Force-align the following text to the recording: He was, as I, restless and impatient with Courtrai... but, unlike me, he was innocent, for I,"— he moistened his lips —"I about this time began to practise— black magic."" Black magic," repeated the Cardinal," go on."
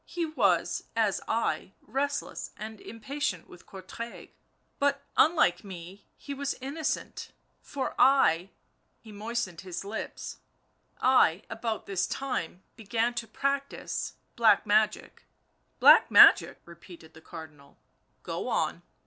He 0.07 0.25
was, 0.25 0.85
as 0.95 1.21
I, 1.27 1.73
restless 1.79 2.49
and 2.57 2.81
impatient 2.81 3.47
with 3.47 3.67
Courtrai... 3.67 4.31
but, 4.79 5.03
unlike 5.15 5.63
me, 5.63 6.07
he 6.17 6.33
was 6.33 6.55
innocent, 6.55 7.31
for 7.61 7.93
I,"— 7.99 8.49
he 9.03 9.11
moistened 9.11 9.61
his 9.61 9.85
lips 9.85 10.39
—"I 11.01 11.43
about 11.51 11.85
this 11.85 12.07
time 12.07 12.63
began 12.75 13.13
to 13.13 13.27
practise— 13.27 14.15
black 14.35 14.65
magic."" 14.65 15.25
Black 15.79 16.09
magic," 16.09 16.59
repeated 16.65 17.13
the 17.13 17.21
Cardinal," 17.21 17.77
go 18.23 18.47
on." 18.47 18.81